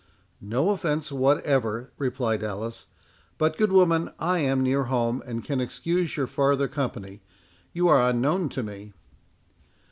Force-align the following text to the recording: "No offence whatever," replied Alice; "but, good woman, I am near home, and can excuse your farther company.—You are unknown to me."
"No 0.41 0.71
offence 0.71 1.11
whatever," 1.11 1.91
replied 1.99 2.43
Alice; 2.43 2.87
"but, 3.37 3.55
good 3.55 3.71
woman, 3.71 4.09
I 4.17 4.39
am 4.39 4.63
near 4.63 4.85
home, 4.85 5.21
and 5.27 5.43
can 5.43 5.61
excuse 5.61 6.17
your 6.17 6.25
farther 6.25 6.67
company.—You 6.67 7.87
are 7.87 8.09
unknown 8.09 8.49
to 8.49 8.63
me." 8.63 8.93